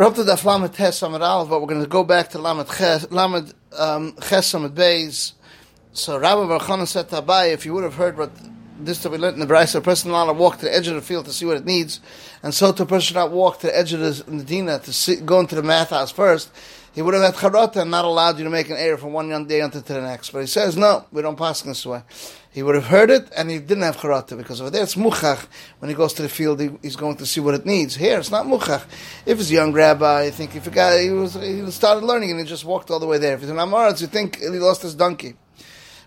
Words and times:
We're 0.00 0.06
up 0.06 0.14
to 0.14 0.24
the 0.24 0.34
Lamed 0.46 0.72
Tes 0.72 0.98
Samad 0.98 1.20
Aleph, 1.20 1.50
but 1.50 1.60
we're 1.60 1.66
going 1.66 1.82
to 1.82 1.86
go 1.86 2.02
back 2.02 2.30
to 2.30 2.38
Lamed 2.38 2.66
Ches, 2.68 3.10
Lamed 3.10 3.52
um, 3.76 4.16
Ches 4.26 4.54
Beis. 4.54 5.32
So 5.92 6.18
Rabbi 6.18 6.40
Barchana 6.40 6.88
said 6.88 7.10
to 7.10 7.20
Abai, 7.20 7.52
if 7.52 7.66
you 7.66 7.74
would 7.74 7.84
have 7.84 7.96
heard 7.96 8.16
what 8.16 8.30
this 8.84 9.02
that 9.02 9.10
we 9.10 9.18
learned 9.18 9.40
in 9.40 9.46
the 9.46 9.52
Brisa, 9.52 9.76
a 9.76 9.80
person 9.80 10.10
not 10.10 10.34
walk 10.36 10.58
to 10.58 10.66
the 10.66 10.74
edge 10.74 10.88
of 10.88 10.94
the 10.94 11.02
field 11.02 11.26
to 11.26 11.32
see 11.32 11.44
what 11.44 11.56
it 11.56 11.64
needs, 11.64 12.00
and 12.42 12.54
so 12.54 12.72
to 12.72 12.82
a 12.82 12.86
person 12.86 13.14
not 13.14 13.30
walk 13.30 13.60
to 13.60 13.66
the 13.66 13.76
edge 13.76 13.92
of 13.92 14.00
the 14.00 14.30
Medina 14.30 14.78
to 14.80 14.92
see, 14.92 15.16
go 15.16 15.40
into 15.40 15.54
the 15.54 15.62
math 15.62 15.90
house 15.90 16.10
first, 16.10 16.50
he 16.92 17.02
would 17.02 17.14
have 17.14 17.22
had 17.22 17.34
charata 17.34 17.82
and 17.82 17.90
not 17.90 18.04
allowed 18.04 18.38
you 18.38 18.44
to 18.44 18.50
make 18.50 18.68
an 18.68 18.76
error 18.76 18.96
from 18.96 19.12
one 19.12 19.28
young 19.28 19.46
day 19.46 19.60
until 19.60 19.80
the 19.80 20.00
next. 20.00 20.30
But 20.30 20.40
he 20.40 20.46
says, 20.46 20.76
no, 20.76 21.06
we 21.12 21.22
don't 21.22 21.36
pass 21.36 21.62
this 21.62 21.86
way. 21.86 22.02
He 22.52 22.64
would 22.64 22.74
have 22.74 22.86
heard 22.86 23.10
it 23.10 23.30
and 23.36 23.48
he 23.48 23.60
didn't 23.60 23.84
have 23.84 23.96
charata 23.96 24.36
because 24.36 24.60
over 24.60 24.70
there 24.70 24.82
it's 24.82 24.96
muchach. 24.96 25.46
When 25.78 25.88
he 25.88 25.94
goes 25.94 26.12
to 26.14 26.22
the 26.22 26.28
field, 26.28 26.60
he, 26.60 26.70
he's 26.82 26.96
going 26.96 27.16
to 27.18 27.26
see 27.26 27.38
what 27.38 27.54
it 27.54 27.64
needs. 27.64 27.94
Here, 27.94 28.18
it's 28.18 28.32
not 28.32 28.46
muchach. 28.46 28.82
If 29.24 29.38
it's 29.38 29.50
a 29.50 29.54
young 29.54 29.72
rabbi, 29.72 30.24
I 30.24 30.30
think 30.30 30.56
if 30.56 30.66
a 30.66 30.70
guy, 30.70 31.02
he, 31.02 31.10
was, 31.10 31.34
he 31.34 31.70
started 31.70 32.04
learning 32.04 32.32
and 32.32 32.40
he 32.40 32.46
just 32.46 32.64
walked 32.64 32.90
all 32.90 32.98
the 32.98 33.06
way 33.06 33.18
there. 33.18 33.34
If 33.34 33.42
it's 33.42 33.50
an 33.52 33.58
Amaretz, 33.58 34.00
you 34.00 34.08
think 34.08 34.40
he 34.40 34.48
lost 34.48 34.82
his 34.82 34.96
donkey. 34.96 35.36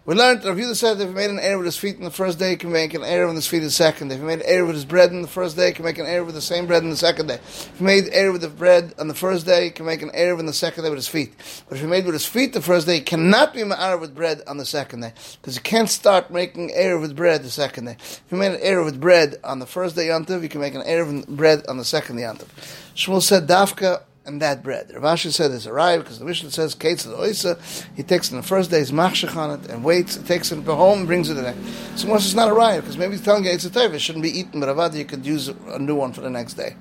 We 0.05 0.15
learned, 0.15 0.43
Rav 0.43 0.57
Yehuda 0.57 0.75
said, 0.75 0.99
if 0.99 1.07
he 1.07 1.13
made 1.15 1.29
an 1.29 1.39
error 1.39 1.59
with 1.59 1.65
his 1.67 1.77
feet 1.77 1.95
in 1.95 2.03
the 2.03 2.11
first 2.11 2.37
day, 2.37 2.49
he 2.49 2.55
can 2.57 2.73
make 2.73 2.93
an 2.93 3.05
error 3.05 3.25
with 3.25 3.37
his 3.37 3.47
feet 3.47 3.59
in 3.59 3.63
the 3.63 3.71
second 3.71 4.09
day. 4.09 4.15
If 4.15 4.19
he 4.19 4.27
made 4.27 4.41
an 4.41 4.45
error 4.45 4.65
with 4.65 4.75
his 4.75 4.83
bread 4.83 5.11
in 5.13 5.21
the 5.21 5.29
first 5.29 5.55
day, 5.55 5.67
he 5.67 5.73
can 5.73 5.85
make 5.85 5.97
an 5.97 6.05
error 6.05 6.25
with 6.25 6.35
the 6.35 6.41
same 6.41 6.67
bread 6.67 6.83
in 6.83 6.89
the 6.89 6.97
second 6.97 7.27
day. 7.27 7.35
If 7.35 7.77
he 7.77 7.85
made 7.85 8.09
error 8.11 8.33
with 8.33 8.41
the 8.41 8.49
bread 8.49 8.93
on 8.99 9.07
the 9.07 9.13
first 9.13 9.45
day, 9.45 9.63
he 9.63 9.69
can 9.69 9.85
make 9.85 10.01
an 10.01 10.11
error 10.13 10.37
in 10.37 10.45
the 10.45 10.51
second 10.51 10.83
day 10.83 10.89
with 10.89 10.97
his 10.97 11.07
feet. 11.07 11.33
But 11.69 11.75
if 11.75 11.81
he 11.81 11.87
made 11.87 12.03
with 12.03 12.15
his 12.15 12.25
feet 12.25 12.51
the 12.51 12.59
first 12.59 12.85
day, 12.85 12.95
he 12.95 13.01
cannot 13.01 13.53
be 13.53 13.61
ma'ar 13.61 13.97
with 13.97 14.13
bread 14.13 14.41
on 14.45 14.57
the 14.57 14.65
second 14.65 14.99
day. 14.99 15.13
Because 15.41 15.55
he 15.55 15.61
can't 15.61 15.89
start 15.89 16.29
making 16.29 16.73
error 16.73 16.99
with 16.99 17.15
bread 17.15 17.41
the 17.41 17.49
second 17.49 17.85
day. 17.85 17.95
If 18.01 18.23
he 18.29 18.35
made 18.35 18.51
an 18.51 18.59
error 18.61 18.83
with 18.83 18.99
bread 18.99 19.37
on 19.41 19.59
the 19.59 19.65
first 19.65 19.95
day 19.95 20.07
yantiv, 20.07 20.41
he 20.41 20.49
can 20.49 20.59
make 20.59 20.75
an 20.75 20.83
error 20.83 21.05
with 21.05 21.29
bread 21.29 21.63
on 21.69 21.77
the 21.77 21.85
second 21.85 22.17
day 22.17 22.23
yantiv. 22.23 22.49
Shmuel 22.93 23.21
said, 23.21 23.47
Dafka, 23.47 24.01
and 24.25 24.41
that 24.41 24.63
bread. 24.63 24.91
Rav 24.93 25.03
Ashi 25.03 25.31
said 25.31 25.51
it's 25.51 25.65
a 25.65 25.73
rye 25.73 25.97
because 25.97 26.19
the 26.19 26.25
Mishnah 26.25 26.51
says 26.51 26.75
Kates 26.75 27.03
the 27.03 27.15
Oisa. 27.15 27.59
He 27.95 28.03
takes 28.03 28.29
it 28.29 28.35
on 28.35 28.41
the 28.41 28.47
first 28.47 28.71
day, 28.71 28.79
he's 28.79 28.91
machshech 28.91 29.35
on 29.35 29.59
it, 29.59 29.69
and 29.69 29.83
waits, 29.83 30.17
takes 30.17 30.51
it 30.51 30.63
home, 30.63 30.99
and 30.99 31.07
brings 31.07 31.29
it 31.29 31.33
the 31.35 31.41
next. 31.41 31.59
So 31.99 32.07
once 32.07 32.25
it's 32.25 32.33
not 32.33 32.49
a 32.49 32.53
rye 32.53 32.79
because 32.79 32.97
maybe 32.97 33.13
he's 33.13 33.23
telling 33.23 33.43
you 33.43 33.51
it's 33.51 33.65
a 33.65 33.69
tayv, 33.69 33.93
it 33.93 33.99
shouldn't 33.99 34.23
be 34.23 34.39
eaten, 34.39 34.59
but 34.59 34.69
Avad 34.69 34.95
you 34.95 35.05
could 35.05 35.25
use 35.25 35.49
a 35.49 35.79
new 35.79 35.95
one 35.95 36.13
for 36.13 36.21
the 36.21 36.29
next 36.29 36.53
day. 36.53 36.75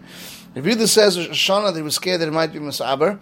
Reader 0.55 0.87
says 0.87 1.17
Shana 1.17 1.73
they 1.73 1.83
were 1.83 1.91
scared 1.91 2.21
that 2.21 2.29
it 2.29 2.33
might 2.33 2.53
be 2.53 2.59
masaber. 2.59 3.19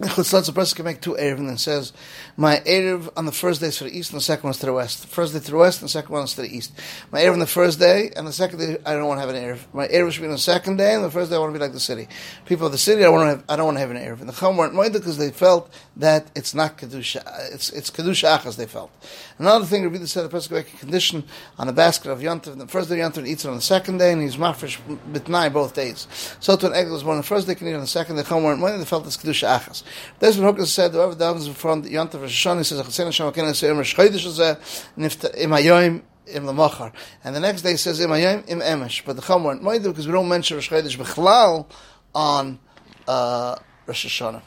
Chutzlatz, 0.00 0.48
a 0.48 0.52
person 0.52 0.76
can 0.76 0.84
make 0.84 1.00
two 1.00 1.14
Erev 1.14 1.38
and 1.38 1.48
then 1.48 1.58
says, 1.58 1.92
my 2.36 2.58
Erev 2.60 3.10
on 3.16 3.26
the 3.26 3.32
first 3.32 3.60
day 3.60 3.66
is 3.66 3.78
to 3.78 3.84
the 3.84 3.98
east 3.98 4.12
and 4.12 4.20
the 4.20 4.24
second 4.24 4.44
one 4.44 4.52
is 4.52 4.58
to 4.60 4.66
the 4.66 4.72
west. 4.72 5.00
The 5.00 5.08
first 5.08 5.32
day 5.32 5.40
to 5.40 5.50
the 5.50 5.56
west 5.56 5.80
and 5.80 5.88
the 5.88 5.92
second 5.92 6.12
one 6.12 6.22
is 6.22 6.34
to 6.34 6.42
the 6.42 6.56
east. 6.56 6.72
My 7.10 7.20
Erev 7.20 7.32
on 7.32 7.38
the 7.40 7.48
first 7.48 7.80
day 7.80 8.12
and 8.14 8.24
the 8.24 8.32
second 8.32 8.60
day, 8.60 8.78
I 8.86 8.92
don't 8.92 9.08
want 9.08 9.20
to 9.20 9.26
have 9.26 9.34
an 9.34 9.42
Erev. 9.42 9.58
My 9.72 9.88
Erev 9.88 10.12
should 10.12 10.20
be 10.20 10.26
on 10.26 10.32
the 10.32 10.38
second 10.38 10.76
day 10.76 10.94
and 10.94 11.02
the 11.02 11.10
first 11.10 11.30
day 11.30 11.36
I 11.36 11.40
want 11.40 11.52
to 11.52 11.58
be 11.58 11.64
like 11.64 11.72
the 11.72 11.80
city. 11.80 12.06
People 12.46 12.66
of 12.66 12.72
the 12.72 12.78
city, 12.78 13.04
I, 13.04 13.08
want 13.08 13.22
to 13.22 13.26
have, 13.26 13.44
I 13.48 13.56
don't 13.56 13.64
want 13.64 13.76
to 13.76 13.80
have 13.80 13.90
an 13.90 13.96
Erev. 13.96 14.20
And 14.20 14.28
the 14.28 14.32
Chum 14.32 14.56
weren't 14.56 14.72
minded 14.72 15.00
because 15.00 15.18
they 15.18 15.32
felt 15.32 15.68
that 15.96 16.30
it's 16.36 16.54
not 16.54 16.78
Kedusha, 16.78 17.52
it's, 17.52 17.70
it's 17.70 17.90
Kedusha 17.90 18.38
Achas 18.38 18.56
they 18.56 18.66
felt. 18.66 18.92
Another 19.38 19.64
thing, 19.64 19.82
Rabbi 19.82 20.04
said, 20.04 20.24
the 20.24 20.28
person 20.28 20.50
can 20.50 20.58
make 20.58 20.74
a 20.74 20.76
condition 20.76 21.24
on 21.58 21.68
a 21.68 21.72
basket 21.72 22.12
of 22.12 22.20
Yantav, 22.20 22.56
the 22.56 22.68
first 22.68 22.88
day 22.88 22.98
Yantav 22.98 23.26
eats 23.26 23.44
it 23.44 23.48
on 23.48 23.56
the 23.56 23.62
second 23.62 23.98
day 23.98 24.12
and 24.12 24.22
he's 24.22 24.36
mafresh 24.36 24.78
bitnai 25.10 25.52
both 25.52 25.74
days. 25.74 26.06
So 26.38 26.56
to 26.56 26.68
an 26.68 26.74
egg 26.74 26.88
was 26.88 27.02
born 27.02 27.16
on 27.16 27.22
the 27.22 27.26
first 27.26 27.48
day, 27.48 27.56
can 27.56 27.66
eat 27.66 27.74
on 27.74 27.80
the 27.80 27.88
second 27.88 28.14
day, 28.14 28.22
Chum 28.22 28.44
weren't 28.44 28.60
minded, 28.60 28.80
they 28.80 28.84
felt 28.84 29.04
it's 29.04 29.16
Kedusha 29.16 29.58
Achas. 29.58 29.82
That's 30.18 30.36
what 30.36 30.66
said, 30.66 30.92
whoever 30.92 31.14
davens 31.14 31.46
in 31.46 31.54
front 31.54 31.86
of 31.86 31.92
Yontav 31.92 32.20
Rosh 32.20 32.46
Hashanah, 32.46 32.58
he 32.58 32.64
says, 32.64 32.80
Achatzin 32.80 33.06
Hashem 33.06 33.32
HaKen 33.32 33.46
Hashem 33.46 33.76
Rosh 33.76 33.94
Chodesh 33.94 34.26
Hazeh, 34.26 35.34
Im 35.36 35.50
Hayoim, 35.50 36.02
Im 36.26 36.44
Lamachar. 36.44 36.92
And 37.24 37.34
the 37.34 37.40
next 37.40 37.62
day 37.62 37.72
he 37.72 37.76
says, 37.76 38.00
Im 38.00 38.10
Hayoim, 38.10 38.48
Im 38.48 38.60
Emesh. 38.60 39.04
But 39.04 39.16
the 39.16 39.22
Chum 39.22 39.44
weren't 39.44 39.62
Moedu, 39.62 39.84
because 39.84 40.06
we 40.06 40.12
don't 40.12 40.28
mention 40.28 40.56
Rosh 40.56 40.70
Chodesh 40.70 40.96
Bechlal 40.96 41.66
on 42.14 42.58
uh, 43.06 43.56
Rosh 43.86 44.06
Hashanah. 44.06 44.42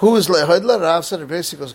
Who 0.00 0.14
is 0.16 0.28
lehodla? 0.28 0.78
Rav 0.78 1.06
said 1.06 1.20
it 1.20 1.28
basically 1.28 1.64
goes 1.64 1.72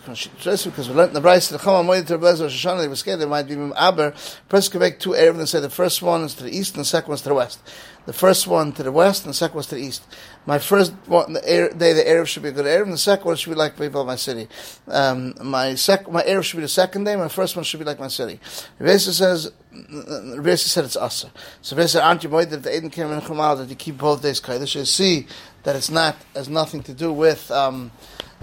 because 0.64 0.88
we 0.88 0.94
learned 0.94 1.12
the 1.12 1.20
Brayse 1.20 1.50
the 1.50 1.58
Chama 1.58 1.84
Moed 1.84 2.06
to 2.06 2.18
Rosh 2.18 2.38
Hashanah. 2.40 2.82
They 2.82 2.86
were 2.86 2.94
scared 2.94 3.18
there 3.18 3.26
might 3.26 3.48
be 3.48 3.56
Aber. 3.56 4.14
Person 4.48 4.80
can 4.80 4.96
two 4.96 5.10
erev 5.10 5.40
and 5.40 5.48
say 5.48 5.58
the 5.58 5.68
first 5.68 6.02
one 6.02 6.22
is 6.22 6.36
to 6.36 6.44
the 6.44 6.56
east 6.56 6.76
and 6.76 6.82
the 6.82 6.88
second 6.88 7.08
one 7.08 7.16
is 7.16 7.22
to 7.22 7.30
the 7.30 7.34
west. 7.34 7.58
The 8.04 8.12
first 8.12 8.48
one 8.48 8.72
to 8.72 8.82
the 8.82 8.90
west 8.90 9.24
and 9.24 9.30
the 9.30 9.36
second 9.36 9.54
one 9.54 9.64
to 9.64 9.74
the 9.76 9.80
east. 9.80 10.02
My 10.44 10.58
first 10.58 10.92
one, 11.06 11.34
the 11.34 11.48
air, 11.48 11.70
day 11.70 11.92
the 11.92 12.02
erev 12.02 12.26
should 12.26 12.42
be 12.42 12.48
a 12.48 12.52
good 12.52 12.66
erev, 12.66 12.82
and 12.82 12.92
the 12.92 12.98
second 12.98 13.24
one 13.24 13.36
should 13.36 13.50
be 13.50 13.56
like 13.56 13.78
people 13.78 14.00
of 14.00 14.06
my 14.08 14.16
city. 14.16 14.48
Um, 14.88 15.34
my 15.40 15.76
sec, 15.76 16.10
my 16.10 16.22
erev 16.22 16.42
should 16.42 16.56
be 16.56 16.62
the 16.62 16.68
second 16.68 17.04
day. 17.04 17.14
My 17.14 17.28
first 17.28 17.54
one 17.54 17.64
should 17.64 17.78
be 17.78 17.86
like 17.86 18.00
my 18.00 18.08
city. 18.08 18.40
Rebbe 18.78 18.98
says. 18.98 19.52
Rebbe 19.72 20.56
said 20.56 20.84
it's 20.84 20.96
asa. 20.96 21.30
So 21.62 21.76
Rebbe 21.76 21.88
said, 21.88 22.02
"Aren't 22.02 22.24
you 22.24 22.30
worried 22.30 22.50
that 22.50 22.64
the 22.64 22.76
Eden 22.76 22.90
came 22.90 23.10
in 23.12 23.20
Chumal 23.20 23.56
that 23.58 23.68
you 23.68 23.76
keep 23.76 23.98
both 23.98 24.20
days 24.20 24.40
kodesh?" 24.40 24.74
You 24.74 24.84
see 24.84 25.26
that 25.62 25.76
it's 25.76 25.90
not 25.90 26.16
has 26.34 26.48
nothing 26.48 26.82
to 26.82 26.94
do 26.94 27.12
with. 27.12 27.50
Um, 27.50 27.92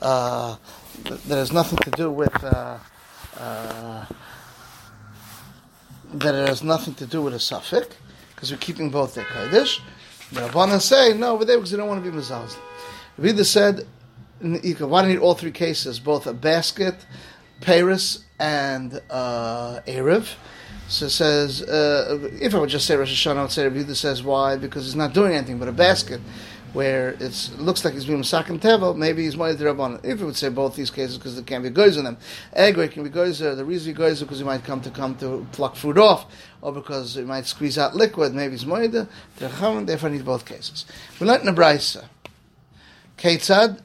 uh, 0.02 0.56
that 1.04 1.36
has 1.36 1.52
nothing 1.52 1.78
to 1.80 1.92
do 1.92 2.12
with 2.12 2.44
uh, 2.44 2.78
uh, 3.38 4.06
that 6.14 6.36
it 6.36 6.48
has 6.48 6.64
nothing 6.64 6.94
to 6.96 7.06
do 7.06 7.22
with 7.22 7.34
a 7.34 7.40
suffix 7.40 7.96
because 8.40 8.54
we're 8.54 8.58
keeping 8.58 8.90
both 8.90 9.16
their 9.16 9.26
kaddish. 9.26 9.82
The 10.32 10.40
Rabbanan 10.40 10.80
say 10.80 11.14
no 11.14 11.34
over 11.34 11.44
there 11.44 11.58
because 11.58 11.72
they 11.72 11.78
don't 11.78 11.90
want 11.90 12.02
to 12.02 12.10
be 12.10 12.16
mezalzel. 12.16 12.58
Vida 13.18 13.44
said 13.44 13.86
you 14.42 14.76
can 14.76 14.90
why 14.90 15.02
do 15.02 15.10
you 15.10 15.16
need 15.16 15.20
all 15.22 15.36
three 15.36 15.52
cases, 15.52 16.00
both 16.00 16.26
a 16.26 16.34
basket, 16.34 17.06
Paris, 17.60 18.24
and 18.40 19.02
uh, 19.10 19.82
Erev. 19.86 20.36
So 20.88 21.08
it 21.08 21.10
says, 21.10 21.64
uh, 21.64 22.30
if 22.40 22.56
I 22.56 22.60
would 22.60 22.70
just 22.70 22.88
say 22.88 22.96
Rosh 22.96 23.12
Hashanah, 23.12 23.38
I 23.38 23.42
would 23.42 23.52
say 23.52 23.68
Rabbi 23.68 23.92
says 23.92 24.24
why 24.24 24.56
because 24.56 24.86
he's 24.86 24.96
not 24.96 25.14
doing 25.14 25.34
anything 25.34 25.60
but 25.60 25.68
a 25.68 25.74
basket 25.74 26.22
where 26.74 27.10
it 27.20 27.50
looks 27.58 27.84
like 27.84 27.94
he's 27.94 28.06
being 28.06 28.20
Masakim 28.20 28.60
Tevel, 28.60 28.96
maybe 28.96 29.24
he's 29.24 29.36
Moed 29.36 29.58
Rabban. 29.58 30.04
If 30.04 30.22
it 30.22 30.26
would 30.26 30.36
say 30.36 30.50
both 30.50 30.76
these 30.76 30.92
cases 30.92 31.18
because 31.18 31.36
there 31.36 31.44
can't 31.44 31.64
be 31.64 31.70
goys 31.70 31.98
in 31.98 32.04
them. 32.04 32.18
Egg 32.54 32.78
it 32.78 32.92
can 32.92 33.04
be 33.04 33.10
goys 33.10 33.40
The 33.40 33.66
reason 33.66 33.88
he 33.88 33.94
goys 33.94 34.20
because 34.20 34.40
he 34.40 34.44
might 34.44 34.64
come 34.64 34.82
to 34.82 34.92
come 34.92 35.16
to 35.18 35.48
pluck 35.52 35.76
food 35.76 35.98
off, 35.98 36.26
or 36.62 36.72
because 36.72 37.16
he 37.16 37.24
might 37.24 37.46
squeeze 37.46 37.78
out 37.78 37.96
liquid, 37.96 38.34
maybe 38.34 38.52
he's 38.52 38.66
Moed. 38.66 39.08
Therefore, 39.38 40.10
need 40.10 40.26
both 40.26 40.46
cases. 40.46 40.86
We 41.20 41.28
learned 41.28 41.48
in 41.48 41.56
the 41.56 41.62
Brisa. 41.62 42.06
Ketzad, 43.18 43.82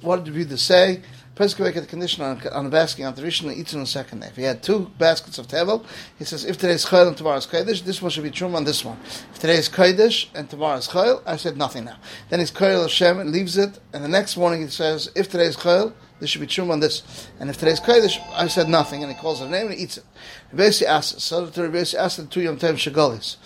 what 0.00 0.24
did 0.24 0.34
we 0.34 0.44
say? 0.56 1.00
Person 1.34 1.56
can 1.56 1.64
make 1.64 1.76
a 1.76 1.86
condition 1.86 2.22
on, 2.22 2.46
on 2.48 2.66
a 2.66 2.68
basket 2.68 3.04
on 3.04 3.14
the 3.14 3.22
Rishon 3.22 3.56
eats 3.56 3.72
on 3.72 3.80
the 3.80 3.86
second. 3.86 4.22
If 4.22 4.36
he 4.36 4.42
had 4.42 4.62
two 4.62 4.90
baskets 4.98 5.38
of 5.38 5.48
Tevel, 5.48 5.82
he 6.18 6.26
says, 6.26 6.44
if 6.44 6.58
today's 6.58 6.84
Chayil 6.84 7.08
and 7.08 7.16
tomorrow's 7.16 7.46
Kodesh, 7.46 7.82
this 7.82 8.02
one 8.02 8.10
should 8.10 8.22
be 8.22 8.30
true 8.30 8.54
on 8.54 8.64
this 8.64 8.84
one. 8.84 8.98
If 9.32 9.38
today's 9.38 9.68
Kodesh 9.70 10.26
and 10.34 10.50
tomorrow's 10.50 10.88
Chayil, 10.88 11.22
I 11.24 11.36
said 11.36 11.56
nothing 11.56 11.86
now. 11.86 11.96
Then 12.28 12.40
he's 12.40 12.50
Chayil 12.50 12.82
Hashem, 12.82 13.32
leaves 13.32 13.56
it, 13.56 13.80
and 13.94 14.04
the 14.04 14.08
next 14.08 14.36
morning 14.36 14.60
he 14.60 14.68
says, 14.68 15.10
if 15.14 15.30
today's 15.30 15.56
Chayil, 15.56 15.94
this 16.20 16.28
should 16.28 16.42
be 16.42 16.46
true 16.46 16.70
on 16.70 16.80
this. 16.80 17.28
And 17.40 17.48
if 17.48 17.56
today's 17.56 17.80
Kodesh, 17.80 18.18
I 18.34 18.46
said 18.48 18.68
nothing, 18.68 19.02
and 19.02 19.10
he 19.10 19.18
calls 19.18 19.40
it 19.40 19.46
a 19.46 19.50
name 19.50 19.68
and 19.68 19.74
he 19.74 19.84
eats 19.84 19.96
it. 19.96 20.04
Rebbe 20.52 20.86
asks, 20.86 21.22
so 21.22 21.48
to 21.48 21.62
Rebbe 21.62 21.78
asks 21.78 22.16
the 22.16 22.26
two 22.26 22.42
Yom 22.42 22.58
Tev 22.58 22.74
Shagolis. 22.74 23.36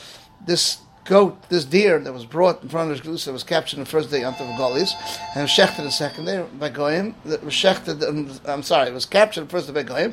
This 0.44 0.78
goat, 1.06 1.48
this 1.48 1.64
deer 1.64 1.98
that 1.98 2.12
was 2.12 2.24
brought 2.24 2.62
in 2.62 2.68
front 2.68 2.90
of 2.90 3.02
the 3.02 3.10
that 3.10 3.32
was 3.32 3.44
captured 3.44 3.78
on 3.78 3.84
the 3.84 3.90
first 3.90 4.10
day 4.10 4.24
of 4.24 4.34
Galis, 4.34 4.92
and 5.34 5.42
was 5.42 5.50
shechted 5.50 5.78
the 5.78 5.90
second 5.90 6.26
day 6.26 6.44
by 6.58 6.68
Goyim. 6.68 7.14
That 7.24 7.42
was 7.42 7.54
shechted. 7.54 8.06
Um, 8.06 8.30
I'm 8.44 8.62
sorry, 8.62 8.90
it 8.90 8.94
was 8.94 9.06
captured 9.06 9.42
the 9.42 9.48
first 9.48 9.66
day 9.66 9.72
by 9.72 9.82
Goyim. 9.82 10.12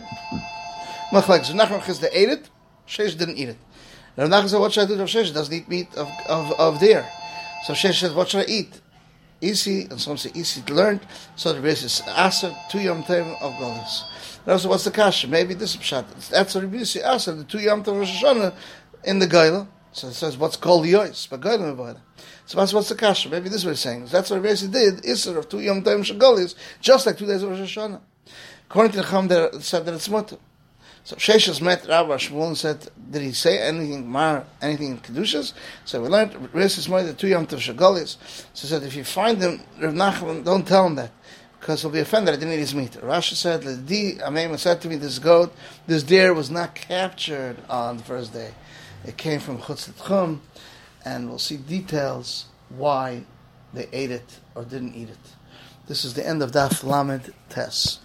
Machlek 1.12 1.44
Nachman 1.52 2.00
they 2.00 2.10
ate 2.12 2.30
it. 2.30 2.50
Sheish 2.88 3.18
didn't 3.18 3.38
eat 3.38 3.50
it. 3.50 3.58
Rav 4.18 4.50
said, 4.50 4.60
"What 4.60 4.74
should 4.74 4.84
I 4.84 4.88
do 4.88 4.98
Sheish? 4.98 5.34
Doesn't 5.34 5.54
eat 5.54 5.68
meat 5.68 5.94
of, 5.96 6.10
of, 6.28 6.52
of 6.60 6.80
deer." 6.80 7.06
So 7.66 7.74
Sheish 7.74 8.00
said, 8.00 8.16
"What 8.16 8.30
should 8.30 8.42
I 8.42 8.50
eat?" 8.50 8.82
Easy, 9.42 9.84
and 9.84 10.00
some 10.00 10.18
say 10.18 10.32
easy 10.34 10.62
to 10.62 10.74
learn. 10.74 11.02
So 11.36 11.52
the 11.54 11.62
basis 11.62 12.02
Aser 12.08 12.56
two 12.70 12.80
Yom 12.80 13.04
Tov 13.04 13.42
of 13.42 13.54
Galis. 13.54 14.04
Now, 14.46 14.58
so 14.58 14.70
what's 14.70 14.84
the 14.84 14.92
kasha? 14.92 15.28
Maybe 15.28 15.54
this 15.54 15.76
is 15.76 15.82
pshat. 15.82 16.30
That's 16.30 16.56
what 16.56 16.64
Rabbi 16.64 16.78
Aser 16.78 17.34
the 17.34 17.44
two 17.44 17.60
Yom 17.60 17.84
Tov 17.84 18.00
Rosh 18.00 18.24
Hashanah 18.24 18.54
in 19.04 19.20
the 19.20 19.28
Gaila. 19.28 19.68
So 19.94 20.08
it 20.08 20.14
says, 20.14 20.38
what's 20.38 20.58
called 20.58 20.86
yois? 20.86 21.16
So 22.46 22.58
that's 22.58 22.74
what's 22.74 22.90
the 22.90 22.96
kasha. 22.96 23.30
Maybe 23.30 23.48
this 23.48 23.58
is 23.60 23.66
what 23.66 23.72
he's 23.72 23.80
saying. 23.80 24.08
That's 24.08 24.32
what 24.32 24.42
Rabbi 24.42 24.56
did. 24.56 25.04
Isser 25.04 25.38
of 25.38 25.48
two 25.48 25.60
Yom 25.60 25.84
Tov 25.84 26.00
Shagolis, 26.00 26.56
just 26.82 27.06
like 27.06 27.18
two 27.18 27.28
days 27.28 27.44
of 27.44 27.52
Rosh 27.52 27.60
Hashanah. 27.60 28.02
According 28.70 28.94
to 28.94 28.98
the 28.98 29.04
Chum, 29.04 29.28
there 29.28 29.52
said 29.62 29.86
that 29.86 29.94
it's 29.94 30.10
mutter. 30.10 30.38
So 31.04 31.16
Sheshas 31.18 31.62
met 31.62 31.86
Rabbi 31.88 32.16
Shmuel 32.16 32.48
and 32.48 32.58
said, 32.58 32.90
did 33.12 33.22
he 33.22 33.34
say 33.34 33.60
anything 33.60 34.10
mar, 34.10 34.46
anything 34.62 34.92
in 34.92 34.98
Kedushas? 34.98 35.54
So 35.86 36.02
we 36.02 36.08
learned, 36.08 36.54
Reis 36.54 36.88
more 36.90 37.04
the 37.04 37.14
two 37.14 37.28
Yom 37.28 37.46
Tov 37.46 37.60
Shagolis. 37.60 38.18
So 38.54 38.62
he 38.62 38.68
said, 38.68 38.84
if 38.84 38.96
you 38.96 39.04
find 39.04 39.40
him, 39.40 39.62
Rav 39.80 39.94
Nachman, 39.94 40.44
don't 40.44 40.68
tell 40.68 40.88
him 40.88 40.96
that. 40.96 41.12
Because 41.60 41.82
he'll 41.82 41.92
be 41.92 42.00
offended, 42.00 42.34
I 42.34 42.38
didn't 42.38 42.56
eat 42.56 42.60
his 42.60 42.74
meat. 42.74 42.92
Rashi 42.94 43.36
said, 43.36 43.62
the 43.62 44.16
Amema 44.16 44.58
said 44.58 44.82
to 44.82 44.90
me, 44.90 44.96
this 44.96 45.20
goat, 45.20 45.54
this 45.88 46.04
deer 46.04 46.34
was 46.34 46.50
not 46.50 46.74
captured 46.74 47.58
on 47.70 47.98
the 47.98 48.04
first 48.04 48.34
day. 48.34 48.54
It 49.06 49.18
came 49.18 49.40
from 49.40 49.58
Chutz 49.58 50.40
and 51.06 51.30
we'll 51.30 51.40
see 51.40 51.58
details 51.58 52.46
why 52.70 53.24
they 53.74 53.88
ate 53.92 54.12
it 54.12 54.40
or 54.56 54.64
didn't 54.64 54.96
eat 54.96 55.10
it. 55.10 55.18
This 55.88 56.06
is 56.06 56.14
the 56.14 56.26
end 56.26 56.42
of 56.42 56.52
Daf 56.52 56.84
Lamed 56.84 57.34
Tes. 57.50 58.00